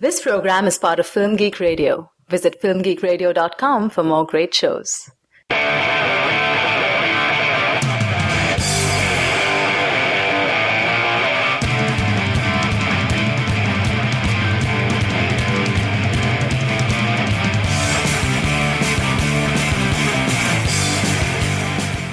[0.00, 2.08] This program is part of Film Geek Radio.
[2.28, 5.10] Visit filmgeekradio.com for more great shows.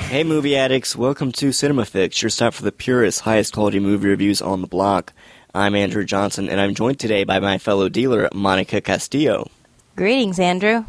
[0.09, 0.95] Hey, movie addicts!
[0.95, 4.67] Welcome to Cinema Fix, your stop for the purest, highest quality movie reviews on the
[4.67, 5.13] block.
[5.55, 9.49] I'm Andrew Johnson, and I'm joined today by my fellow dealer, Monica Castillo.
[9.95, 10.83] Greetings, Andrew.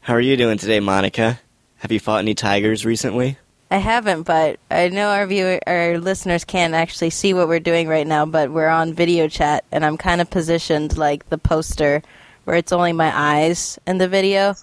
[0.00, 1.40] How are you doing today, Monica?
[1.76, 3.36] Have you fought any tigers recently?
[3.70, 7.86] I haven't, but I know our viewer, our listeners can't actually see what we're doing
[7.86, 8.24] right now.
[8.24, 12.00] But we're on video chat, and I'm kind of positioned like the poster,
[12.44, 14.54] where it's only my eyes in the video.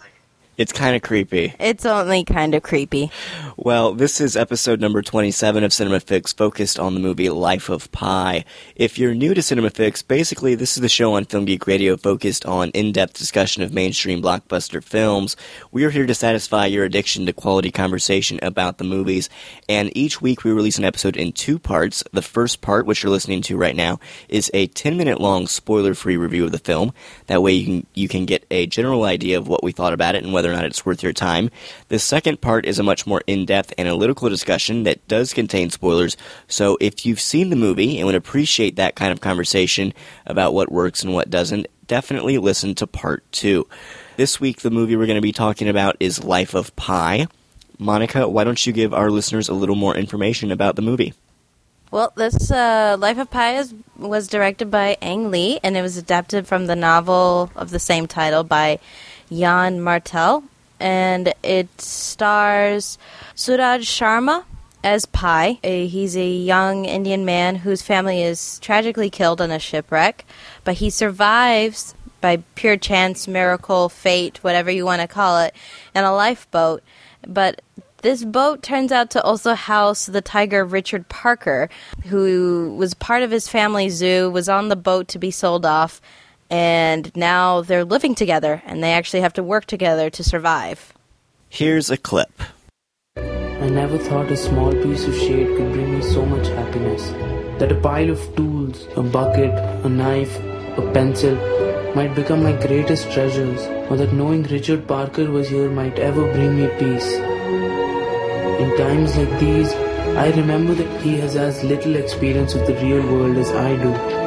[0.57, 1.53] It's kind of creepy.
[1.59, 3.11] It's only kind of creepy.
[3.57, 7.91] Well, this is episode number 27 of Cinema Fix, focused on the movie Life of
[7.91, 8.45] Pi.
[8.77, 11.97] If you're new to Cinema Fix, basically this is the show on Film Geek Radio
[11.97, 15.35] focused on in-depth discussion of mainstream blockbuster films.
[15.73, 19.29] We are here to satisfy your addiction to quality conversation about the movies,
[19.67, 22.01] and each week we release an episode in two parts.
[22.13, 26.45] The first part, which you're listening to right now, is a 10-minute long spoiler-free review
[26.45, 26.93] of the film.
[27.27, 30.15] That way you can you can get a general idea of what we thought about
[30.15, 31.49] it and whether or not it's worth your time.
[31.89, 36.17] The second part is a much more in-depth analytical discussion that does contain spoilers.
[36.47, 39.93] So if you've seen the movie and would appreciate that kind of conversation
[40.25, 43.67] about what works and what doesn't, definitely listen to part 2.
[44.17, 47.27] This week the movie we're going to be talking about is Life of Pi.
[47.77, 51.13] Monica, why don't you give our listeners a little more information about the movie?
[51.91, 55.97] Well, this uh, Life of Pi is, was directed by Ang Lee, and it was
[55.97, 58.79] adapted from the novel of the same title by
[59.29, 60.43] Yann Martel,
[60.79, 62.97] and it stars
[63.33, 64.43] Suraj Sharma
[64.83, 65.59] as Pi.
[65.63, 70.25] He's a young Indian man whose family is tragically killed in a shipwreck,
[70.63, 75.55] but he survives by pure chance, miracle, fate, whatever you want to call it,
[75.93, 76.83] in a lifeboat.
[77.27, 77.61] But
[78.01, 81.69] this boat turns out to also house the tiger Richard Parker,
[82.05, 86.01] who was part of his family zoo, was on the boat to be sold off,
[86.49, 90.93] and now they're living together and they actually have to work together to survive.
[91.49, 92.41] Here's a clip.
[93.17, 97.09] I never thought a small piece of shade could bring me so much happiness.
[97.59, 99.51] That a pile of tools, a bucket,
[99.85, 100.37] a knife,
[100.77, 101.35] a pencil
[101.95, 106.57] might become my greatest treasures, or that knowing Richard Parker was here might ever bring
[106.57, 107.13] me peace.
[108.59, 109.73] In times like these,
[110.17, 114.24] I remember that he has as little experience of the real world as I do.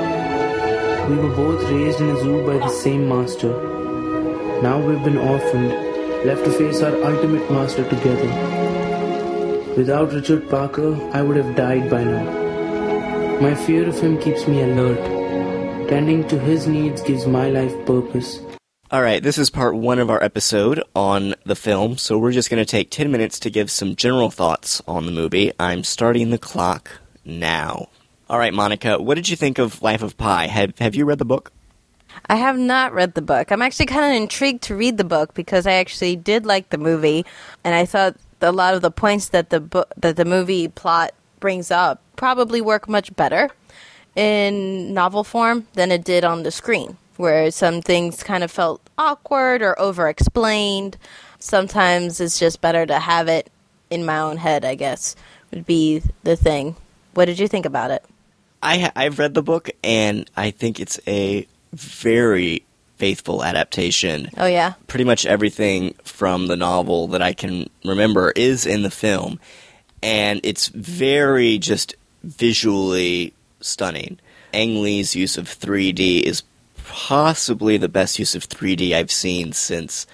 [1.09, 3.49] We were both raised in a zoo by the same master.
[4.61, 5.73] Now we've been orphaned,
[6.27, 8.29] left to face our ultimate master together.
[9.75, 13.41] Without Richard Parker, I would have died by now.
[13.41, 15.89] My fear of him keeps me alert.
[15.89, 18.41] Tending to his needs gives my life purpose.
[18.91, 22.51] All right, this is part one of our episode on the film, so we're just
[22.51, 25.53] going to take 10 minutes to give some general thoughts on the movie.
[25.59, 27.89] I'm starting the clock now.
[28.31, 30.49] All right, Monica, what did you think of Life of Pi?
[30.49, 31.51] Have, have you read the book?
[32.27, 33.51] I have not read the book.
[33.51, 36.77] I'm actually kind of intrigued to read the book because I actually did like the
[36.77, 37.25] movie,
[37.65, 41.13] and I thought a lot of the points that the book that the movie plot
[41.41, 43.49] brings up probably work much better
[44.15, 48.83] in novel form than it did on the screen, where some things kind of felt
[48.99, 50.99] awkward or over explained.
[51.39, 53.49] Sometimes it's just better to have it
[53.89, 55.17] in my own head, I guess,
[55.51, 56.77] would be the thing.
[57.15, 58.05] What did you think about it?
[58.63, 62.65] I I've read the book and I think it's a very
[62.97, 64.29] faithful adaptation.
[64.37, 64.75] Oh yeah.
[64.87, 69.39] Pretty much everything from the novel that I can remember is in the film
[70.03, 74.19] and it's very just visually stunning.
[74.53, 76.43] Ang Lee's use of 3D is
[76.85, 80.07] possibly the best use of 3D I've seen since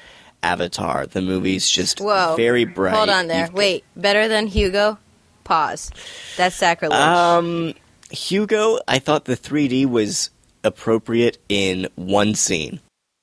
[0.42, 1.06] Avatar.
[1.06, 2.34] The movie's just Whoa.
[2.36, 2.94] very bright.
[2.94, 3.46] Hold on there.
[3.46, 4.98] You've- Wait, better than Hugo?
[5.44, 5.90] Pause.
[6.36, 6.98] That's sacrilege.
[6.98, 7.74] Um,
[8.14, 10.30] Hugo, I thought the 3D was
[10.62, 12.80] appropriate in one scene.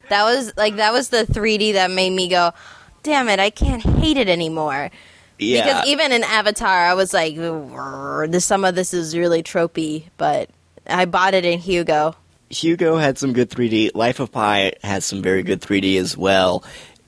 [0.09, 2.51] that was like that was the 3D that made me go,
[3.01, 4.91] "Damn it, I can't hate it anymore."
[5.39, 5.63] Yeah.
[5.63, 7.35] Because even in Avatar, I was like,
[8.41, 10.49] some of this is really tropey," but
[10.85, 12.15] I bought it in Hugo.
[12.49, 13.91] Hugo had some good 3D.
[13.95, 16.63] Life of Pi has some very good 3D as well.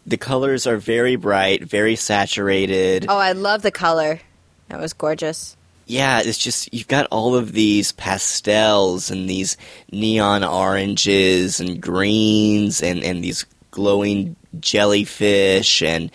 [0.07, 3.05] The colors are very bright, very saturated.
[3.09, 4.21] Oh, I love the color.
[4.69, 5.55] That was gorgeous.
[5.85, 9.57] Yeah, it's just you've got all of these pastels and these
[9.91, 16.11] neon oranges and greens and, and these glowing jellyfish and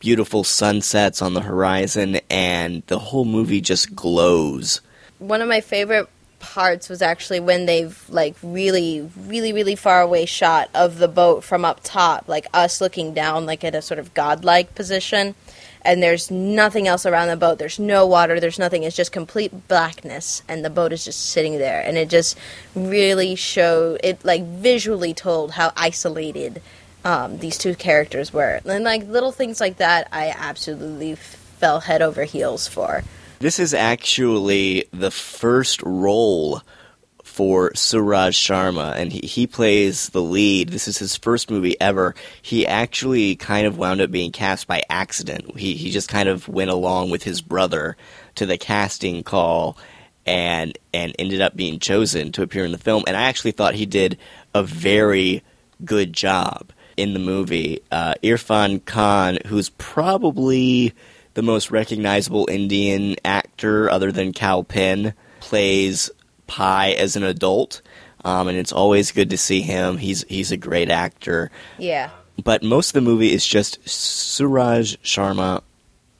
[0.00, 4.80] beautiful sunsets on the horizon and the whole movie just glows.
[5.18, 6.08] One of my favorite
[6.40, 11.44] parts was actually when they've like really, really, really far away shot of the boat
[11.44, 15.36] from up top, like us looking down, like at a sort of godlike position.
[15.84, 17.58] And there's nothing else around the boat.
[17.58, 18.38] There's no water.
[18.38, 18.84] There's nothing.
[18.84, 21.80] It's just complete blackness, and the boat is just sitting there.
[21.80, 22.38] And it just
[22.74, 26.62] really showed it, like visually told how isolated
[27.04, 28.60] um, these two characters were.
[28.64, 33.02] And like little things like that, I absolutely fell head over heels for.
[33.40, 36.62] This is actually the first role
[37.32, 40.68] for Suraj Sharma, and he, he plays the lead.
[40.68, 42.14] This is his first movie ever.
[42.42, 45.58] He actually kind of wound up being cast by accident.
[45.58, 47.96] He he just kind of went along with his brother
[48.34, 49.78] to the casting call,
[50.26, 53.04] and and ended up being chosen to appear in the film.
[53.06, 54.18] And I actually thought he did
[54.54, 55.42] a very
[55.84, 57.80] good job in the movie.
[57.90, 60.92] Uh, Irfan Khan, who's probably
[61.34, 66.10] the most recognizable Indian actor other than Kal Penn, plays
[66.52, 67.80] Pi as an adult,
[68.26, 69.96] um, and it's always good to see him.
[69.96, 71.50] He's he's a great actor.
[71.78, 72.10] Yeah.
[72.44, 75.62] But most of the movie is just Suraj Sharma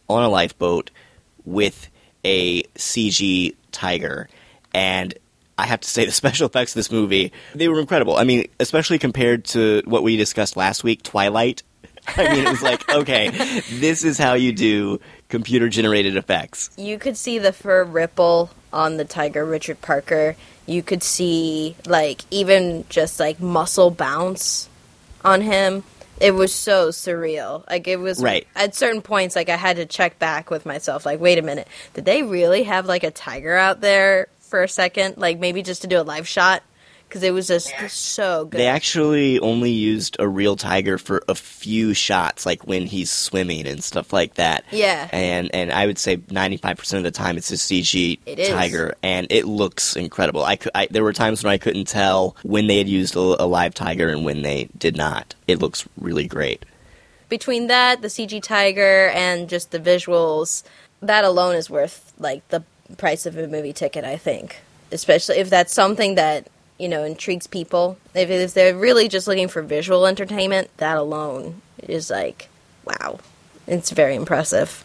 [0.08, 0.90] on a lifeboat
[1.44, 1.90] with
[2.24, 4.30] a CG tiger,
[4.72, 5.12] and
[5.58, 8.16] I have to say the special effects of this movie they were incredible.
[8.16, 11.62] I mean, especially compared to what we discussed last week, Twilight.
[12.16, 13.28] I mean, it was like, okay,
[13.70, 14.98] this is how you do
[15.28, 16.70] computer generated effects.
[16.78, 20.36] You could see the fur ripple on the tiger, Richard Parker.
[20.66, 24.68] You could see, like, even just like muscle bounce
[25.24, 25.84] on him.
[26.20, 27.68] It was so surreal.
[27.68, 28.22] Like, it was.
[28.22, 28.46] Right.
[28.54, 31.66] At certain points, like, I had to check back with myself, like, wait a minute,
[31.94, 35.16] did they really have, like, a tiger out there for a second?
[35.16, 36.62] Like, maybe just to do a live shot?
[37.12, 38.58] Because it was just so good.
[38.58, 43.66] They actually only used a real tiger for a few shots, like when he's swimming
[43.66, 44.64] and stuff like that.
[44.70, 45.10] Yeah.
[45.12, 48.38] And and I would say ninety five percent of the time it's a CG It
[48.38, 48.48] is.
[48.48, 50.42] tiger, and it looks incredible.
[50.42, 53.44] I, I there were times when I couldn't tell when they had used a, a
[53.44, 55.34] live tiger and when they did not.
[55.46, 56.64] It looks really great.
[57.28, 60.62] between that, the CG tiger, and just the visuals,
[61.02, 62.62] that alone is worth like the
[62.96, 64.04] price of a movie ticket.
[64.04, 64.60] I think,
[64.90, 66.46] especially if that's something that
[66.82, 67.96] you know intrigues people.
[68.12, 72.48] If, if they're really just looking for visual entertainment, that alone is like,
[72.84, 73.20] wow,
[73.68, 74.84] it's very impressive.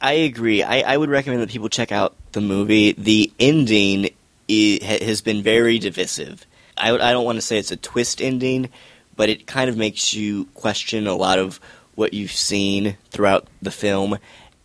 [0.00, 0.62] I agree.
[0.62, 2.92] I, I would recommend that people check out the movie.
[2.92, 4.10] The ending
[4.50, 6.46] i ha- has been very divisive.
[6.76, 8.68] I, I don't want to say it's a twist ending,
[9.16, 11.58] but it kind of makes you question a lot of
[11.94, 14.18] what you've seen throughout the film.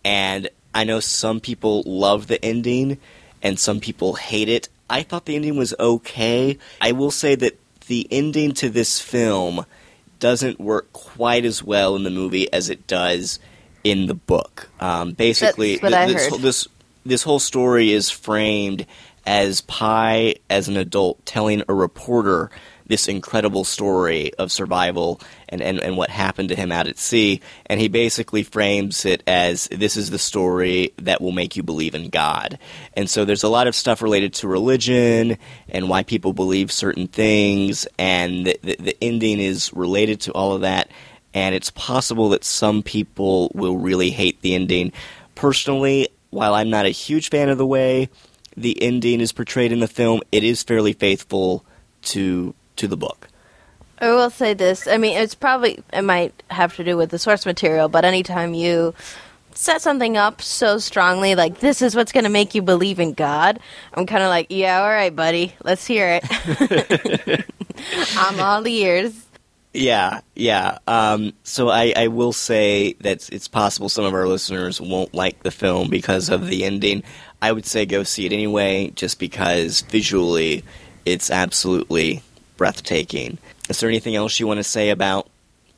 [0.04, 3.00] And I know some people love the ending,
[3.42, 4.68] and some people hate it.
[4.94, 6.60] I thought the ending was okay.
[6.80, 9.66] I will say that the ending to this film
[10.20, 13.40] doesn't work quite as well in the movie as it does
[13.84, 14.70] in the book.
[14.80, 16.68] Um, basically, I this, this
[17.04, 18.86] this whole story is framed
[19.26, 22.52] as Pi as an adult telling a reporter
[22.88, 27.42] this incredible story of survival and, and, and what happened to him out at sea.
[27.66, 31.96] And he basically frames it as this is the story that will make you believe
[31.96, 32.60] in God.
[32.94, 35.38] And so there's a lot of stuff related to religion
[35.70, 37.88] and why people believe certain things.
[37.98, 40.90] And the, the, the ending is related to all of that.
[41.34, 44.92] And it's possible that some people will really hate the ending.
[45.36, 48.10] Personally, while I'm not a huge fan of the way
[48.56, 51.66] the ending is portrayed in the film, it is fairly faithful
[52.04, 53.28] to to the book.
[54.00, 54.88] I will say this.
[54.88, 58.54] I mean, it's probably it might have to do with the source material, but anytime
[58.54, 58.94] you
[59.54, 63.14] set something up so strongly, like this is what's going to make you believe in
[63.14, 63.60] God,
[63.94, 67.46] I'm kind of like, yeah, all right, buddy, let's hear it.
[68.18, 69.14] I'm all ears.
[69.74, 70.78] Yeah, yeah.
[70.86, 75.42] Um, so I, I will say that it's possible some of our listeners won't like
[75.42, 77.04] the film because of the ending.
[77.42, 80.64] I would say go see it anyway, just because visually
[81.06, 82.22] it's absolutely
[82.64, 83.38] breathtaking.
[83.68, 85.30] Is there anything else you want to say about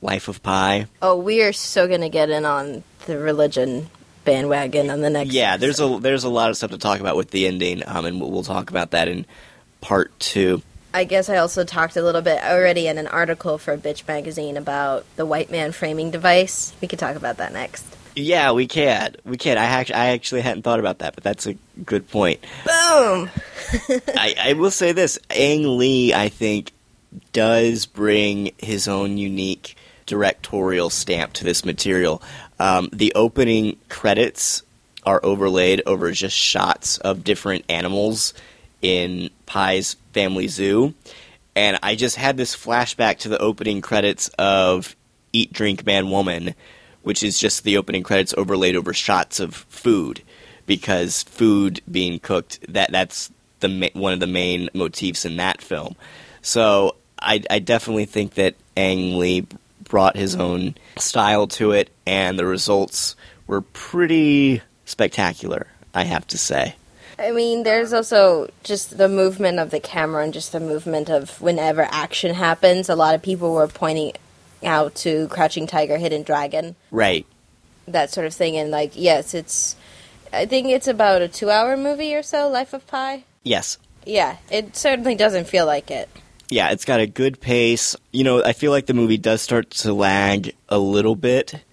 [0.04, 0.86] Life of Pi?
[1.02, 3.90] Oh, we are so going to get in on the religion
[4.24, 5.34] bandwagon on the next.
[5.34, 8.06] Yeah, there's a there's a lot of stuff to talk about with the ending, um,
[8.06, 9.26] and we'll, we'll talk about that in
[9.82, 10.62] part two.
[10.94, 14.56] I guess I also talked a little bit already in an article for Bitch Magazine
[14.56, 16.72] about the white man framing device.
[16.82, 17.84] We could talk about that next.
[18.16, 19.16] Yeah, we can.
[19.26, 19.58] We can.
[19.58, 22.42] I actually, I actually hadn't thought about that, but that's a good point.
[22.64, 23.30] Boom!
[24.16, 26.72] I, I will say this: Ang Lee, I think,
[27.34, 32.22] does bring his own unique directorial stamp to this material.
[32.60, 34.64] Um, the opening credits
[35.06, 38.34] are overlaid over just shots of different animals
[38.82, 40.94] in Pi's family zoo,
[41.56, 44.96] and I just had this flashback to the opening credits of
[45.32, 46.56] Eat, Drink, Man, Woman,
[47.04, 50.22] which is just the opening credits overlaid over shots of food
[50.66, 55.96] because food being cooked that that's the one of the main motifs in that film.
[56.42, 59.48] So I, I definitely think that Ang Lee
[59.84, 63.16] brought his own style to it, and the results
[63.48, 65.68] were pretty spectacular.
[65.94, 66.76] I have to say.
[67.18, 71.40] I mean, there's also just the movement of the camera and just the movement of
[71.42, 72.90] whenever action happens.
[72.90, 74.12] A lot of people were pointing
[74.64, 77.26] out to Crouching Tiger, Hidden Dragon, Right.
[77.88, 78.58] that sort of thing.
[78.58, 79.78] And like, yes, it's.
[80.34, 82.50] I think it's about a two-hour movie or so.
[82.50, 83.24] Life of Pi.
[83.44, 83.78] Yes.
[84.06, 86.10] Yeah, it certainly doesn't feel like it.
[86.50, 87.96] Yeah, it's got a good pace.
[88.12, 91.64] You know, I feel like the movie does start to lag a little bit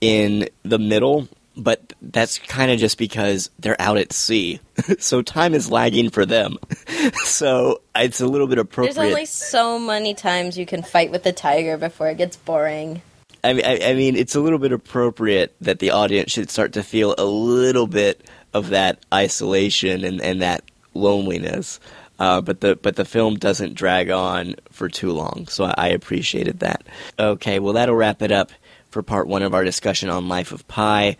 [0.00, 4.60] in the middle, but that's kind of just because they're out at sea.
[4.98, 6.58] so time is lagging for them.
[7.24, 8.94] so it's a little bit appropriate.
[8.94, 13.02] There's only so many times you can fight with the tiger before it gets boring.
[13.42, 16.72] I mean, I, I mean, it's a little bit appropriate that the audience should start
[16.72, 20.64] to feel a little bit of that isolation and, and that
[20.94, 21.78] loneliness.
[22.18, 25.88] Uh, but the but the film doesn't drag on for too long, so I, I
[25.88, 26.84] appreciated that.
[27.18, 28.52] Okay, well that'll wrap it up
[28.90, 31.16] for part one of our discussion on Life of Pi.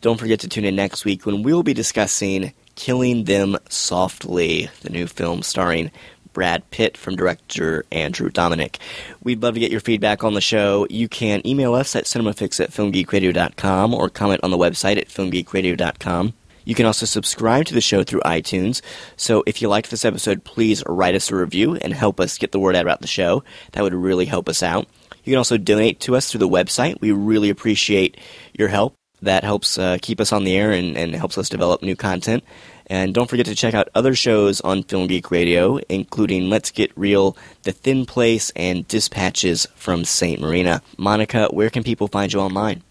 [0.00, 4.90] Don't forget to tune in next week when we'll be discussing Killing Them Softly, the
[4.90, 5.90] new film starring
[6.32, 8.76] Brad Pitt from director Andrew Dominik.
[9.24, 10.86] We'd love to get your feedback on the show.
[10.88, 16.34] You can email us at cinemafix at filmgeekradio.com or comment on the website at filmgeekradio.com.
[16.68, 18.82] You can also subscribe to the show through iTunes.
[19.16, 22.52] So if you liked this episode, please write us a review and help us get
[22.52, 23.42] the word out about the show.
[23.72, 24.86] That would really help us out.
[25.24, 27.00] You can also donate to us through the website.
[27.00, 28.18] We really appreciate
[28.52, 28.92] your help.
[29.22, 32.44] That helps uh, keep us on the air and, and helps us develop new content.
[32.88, 36.92] And don't forget to check out other shows on Film Geek Radio, including Let's Get
[36.98, 40.38] Real, The Thin Place, and Dispatches from St.
[40.38, 40.82] Marina.
[40.98, 42.82] Monica, where can people find you online?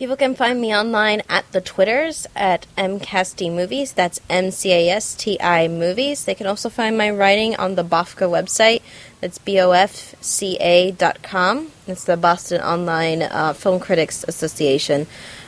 [0.00, 3.92] People can find me online at the Twitters at MCASTI Movies.
[3.92, 6.24] That's M C A S T I Movies.
[6.24, 8.80] They can also find my writing on the BOFCA website.
[9.20, 11.70] That's B O F C A dot com.
[11.86, 15.06] It's the Boston Online uh, Film Critics Association.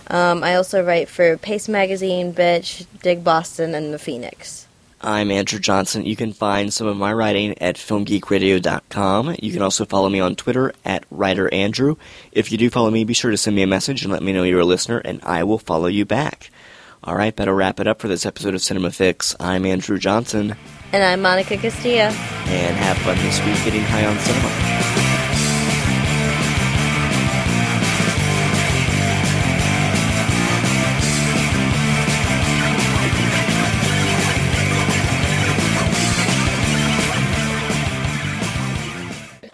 [0.09, 4.67] Um, I also write for Pace Magazine, Bitch, Dig Boston, and The Phoenix.
[5.05, 6.05] I'm Andrew Johnson.
[6.07, 9.37] You can find some of my writing at filmgeekradio.com.
[9.43, 11.97] You can also follow me on Twitter at WriterAndrew.
[12.31, 14.33] If you do follow me, be sure to send me a message and let me
[14.33, 16.51] know you're a listener, and I will follow you back.
[17.03, 19.35] All right, that'll wrap it up for this episode of Cinema Fix.
[19.41, 20.55] I'm Andrew Johnson,
[20.93, 22.05] And I'm Monica Castillo.
[22.05, 24.92] and have fun this week getting high on cinema.